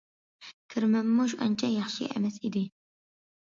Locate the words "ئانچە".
1.47-1.71